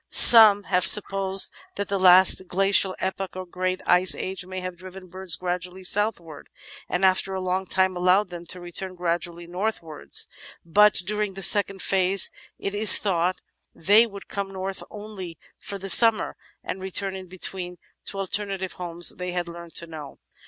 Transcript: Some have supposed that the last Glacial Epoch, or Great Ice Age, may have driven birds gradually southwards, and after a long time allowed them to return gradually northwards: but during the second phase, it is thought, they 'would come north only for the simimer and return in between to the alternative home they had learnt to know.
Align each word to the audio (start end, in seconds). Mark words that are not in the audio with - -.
Some 0.09 0.63
have 0.63 0.87
supposed 0.87 1.53
that 1.75 1.87
the 1.87 1.99
last 1.99 2.47
Glacial 2.47 2.95
Epoch, 2.97 3.35
or 3.35 3.45
Great 3.45 3.81
Ice 3.85 4.15
Age, 4.15 4.43
may 4.47 4.59
have 4.59 4.75
driven 4.75 5.09
birds 5.09 5.35
gradually 5.35 5.83
southwards, 5.83 6.49
and 6.89 7.05
after 7.05 7.35
a 7.35 7.39
long 7.39 7.67
time 7.67 7.95
allowed 7.95 8.29
them 8.29 8.47
to 8.47 8.59
return 8.59 8.95
gradually 8.95 9.45
northwards: 9.45 10.27
but 10.65 10.95
during 11.05 11.35
the 11.35 11.43
second 11.43 11.83
phase, 11.83 12.31
it 12.57 12.73
is 12.73 12.97
thought, 12.97 13.37
they 13.75 14.07
'would 14.07 14.27
come 14.27 14.49
north 14.49 14.81
only 14.89 15.37
for 15.59 15.77
the 15.77 15.85
simimer 15.87 16.33
and 16.63 16.81
return 16.81 17.15
in 17.15 17.27
between 17.27 17.75
to 18.05 18.13
the 18.13 18.17
alternative 18.17 18.73
home 18.73 19.01
they 19.17 19.33
had 19.33 19.47
learnt 19.47 19.75
to 19.75 19.85
know. 19.85 20.17